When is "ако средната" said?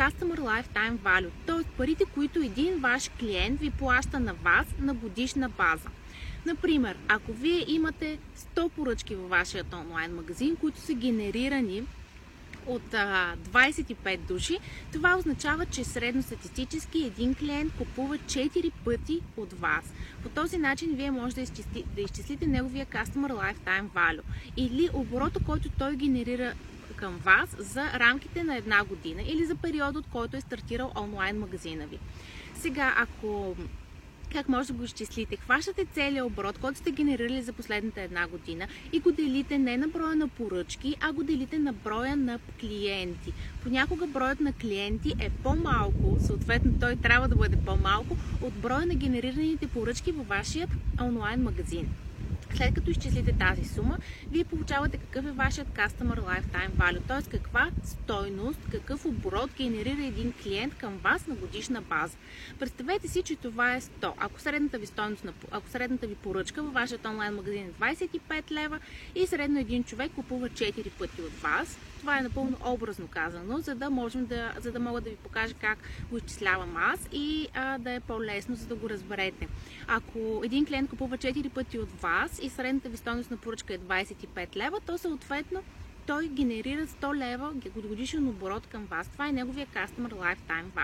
64.18-64.78, 65.50-66.06